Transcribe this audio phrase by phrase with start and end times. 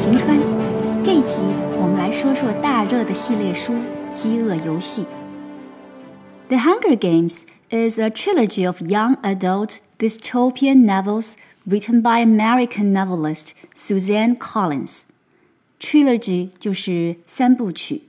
[0.00, 0.38] 晴川，
[1.02, 1.42] 这一集
[1.76, 3.72] 我们来说说大热的系列书
[4.14, 5.02] 《饥饿游戏》。
[6.46, 11.34] The Hunger Games is a trilogy of young adult dystopian novels
[11.66, 15.02] written by American novelist Suzanne Collins.
[15.80, 18.02] Trilogy 就是三部曲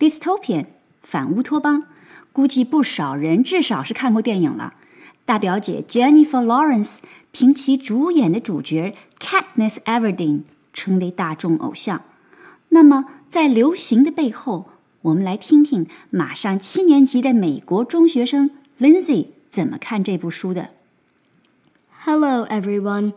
[0.00, 0.64] ，dystopian
[1.04, 1.84] 反乌托邦，
[2.32, 4.74] 估计不少人至少是看过电影了。
[5.24, 6.96] 大表姐 Jennifer Lawrence
[7.30, 10.42] 凭其主演的主角 Katniss Everdeen
[10.77, 12.01] 成为大众偶像。
[12.69, 14.69] 那么，在流行的背后，
[15.01, 20.69] 我们来听听马上七年级的美国中学生 Lindsay 怎么看这部书的。
[22.05, 23.13] Hello, everyone.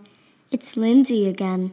[0.51, 1.71] It's Lindsay again.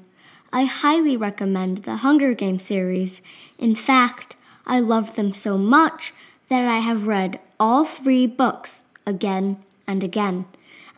[0.49, 3.17] I highly recommend the Hunger Games series.
[3.57, 6.11] In fact, I love them so much
[6.47, 10.45] that I have read all three books again and again,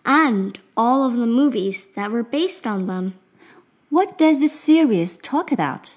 [0.06, 3.14] and all of the movies that were based on them.
[3.91, 5.97] What does this series talk about?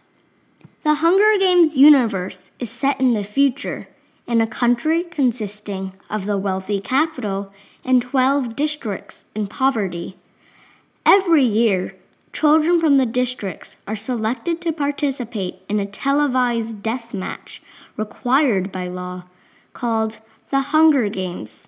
[0.82, 3.88] The Hunger Games universe is set in the future,
[4.26, 7.54] in a country consisting of the wealthy capital
[7.86, 10.18] and 12 districts in poverty.
[11.06, 11.94] Every year,
[12.32, 17.62] children from the districts are selected to participate in a televised death match
[17.96, 19.26] required by law
[19.74, 21.68] called the Hunger Games.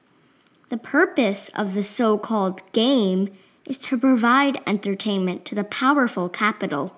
[0.69, 3.29] The purpose of the so called game
[3.66, 6.96] is to provide entertainment to the powerful capital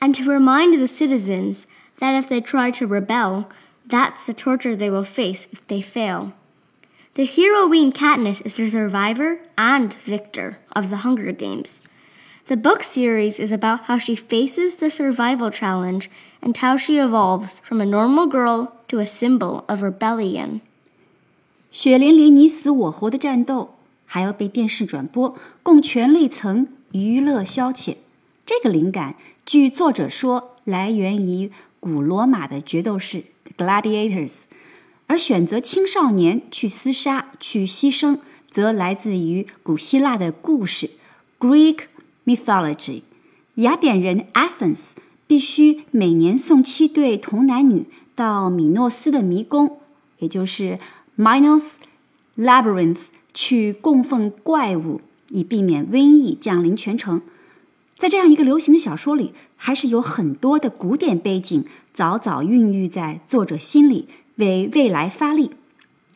[0.00, 1.66] and to remind the citizens
[1.98, 3.48] that if they try to rebel,
[3.86, 6.32] that's the torture they will face if they fail.
[7.14, 11.82] The heroine Katniss is the survivor and victor of the Hunger Games.
[12.46, 16.10] The book series is about how she faces the survival challenge
[16.42, 20.60] and how she evolves from a normal girl to a symbol of rebellion.
[21.70, 23.74] 血淋淋、你死我活的战斗，
[24.07, 27.97] 还要被电视转播，供权力层娱乐消遣。
[28.43, 33.25] 这个灵感据作者说，来源于古罗马的决斗士
[33.57, 34.45] （gladiators），
[35.05, 38.19] 而选择青少年去厮杀、去牺牲，
[38.49, 40.91] 则来自于古希腊的故事
[41.39, 41.81] （Greek
[42.25, 43.01] mythology）。
[43.55, 44.91] 雅典人 Athens
[45.27, 47.85] 必须每年送七对童男女
[48.15, 49.79] 到米诺斯的迷宫，
[50.19, 50.79] 也就是
[51.17, 51.73] Minos
[52.37, 52.97] Labyrinth，
[53.37, 54.99] 去供奉怪物，
[55.29, 57.21] 以避免瘟疫降临全城。
[57.95, 65.51] 在这样一个流行的小说里，还是有很多的古典背景早早孕育在作者心里，为未来发力。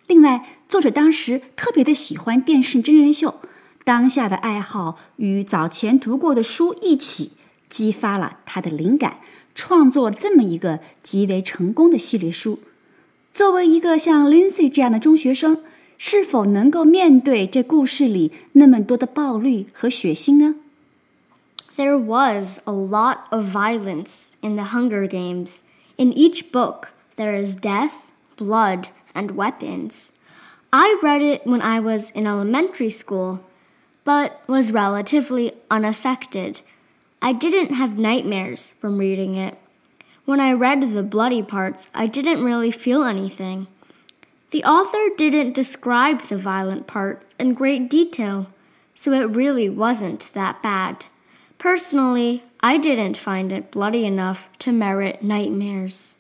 [0.08, 3.36] 另外，作者当时特别的喜欢电视真人秀，
[3.84, 7.34] 当下的爱好与早前读过的书一起，
[7.70, 9.18] 激发了他的灵感，
[9.53, 12.58] 创作这么一个极为成功的系列书。
[13.32, 15.59] 作为一个像 Lindsay 这样的中学生，
[16.00, 20.54] 是否能够面对这故事里那么多的暴力和血腥呢？
[21.77, 25.56] There was a lot of violence in the Hunger Games.
[25.97, 30.09] In each book, there is death, blood, and weapons.
[30.71, 33.41] I read it when I was in elementary school,
[34.04, 36.60] but was relatively unaffected.
[37.21, 39.56] I didn't have nightmares from reading it.
[40.27, 43.69] When I read the bloody parts, I didn't really feel anything.
[44.50, 48.47] The author didn't describe the violent parts in great detail,
[48.94, 51.06] so it really wasn't that bad.
[51.59, 56.12] Personally, I didn't find it bloody enough to merit nightmares.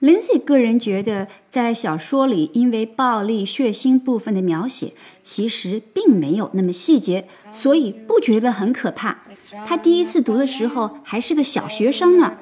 [0.00, 9.18] Lindsay 个人觉得，在小说里因为暴力血腥部分的描写，其实并没有那么细节，所以不觉得很可怕。
[9.66, 12.38] 他第一次读的时候还是个小学生呢。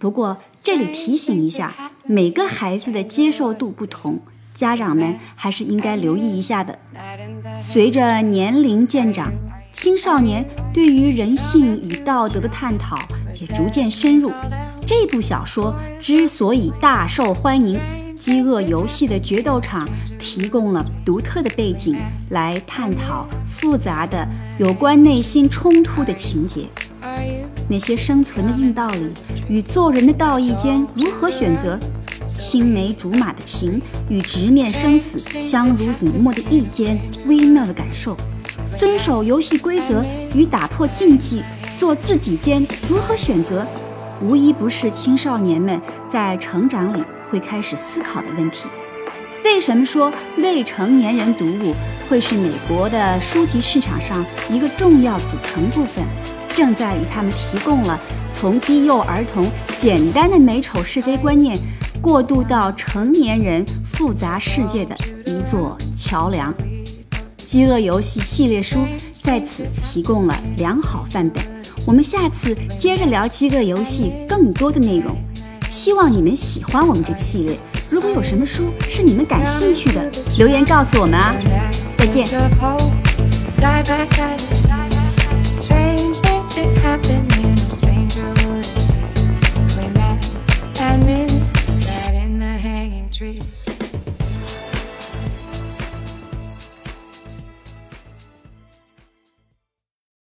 [0.00, 4.20] 不过这里提醒一下，每个孩子的接受度不同，
[4.53, 6.77] 家长们还是应该留意一下的。
[7.59, 9.31] 随着年龄渐长。
[9.73, 12.95] 青少年对于人性与道德的探讨
[13.41, 14.31] 也逐渐深入。
[14.85, 17.77] 这部小说之所以大受欢迎，
[18.15, 19.89] 《饥饿游戏》的决斗场
[20.19, 21.97] 提供了独特的背景
[22.29, 24.25] 来探讨复杂的
[24.59, 26.67] 有关内心冲突的情节。
[27.67, 29.11] 那些生存的硬道理
[29.49, 31.79] 与做人的道义间如何选择？
[32.37, 38.15] 青梅竹马的情与直面生死、相濡以沫的意间微妙的感受。
[38.79, 40.03] 遵守游戏规则
[40.33, 41.41] 与打破禁忌，
[41.77, 43.65] 做自己间如何选择，
[44.21, 48.67] 无一不是青少年们在成长里会开始思考的问题。
[49.43, 51.75] 为什么说未成年人读物
[52.09, 56.03] 会是美国的书籍市场上一个重要组成部分？
[56.55, 57.99] 正在与他们提供了
[58.31, 59.43] 从低幼儿童
[59.77, 61.57] 简单的美丑是非观念，
[62.03, 64.93] 过渡到成年人复杂世界的
[65.25, 66.53] 一座桥梁。
[67.37, 68.79] 饥饿游戏系列书
[69.13, 71.41] 在此提供了良好范本。
[71.87, 75.15] 我们下次接着聊饥饿游戏更多的内容。
[75.69, 77.57] 希望你们喜欢我们这个系列。
[77.89, 81.33] 如果有什么书是你们感兴趣的，留言告诉我们啊！
[81.97, 82.27] 再见。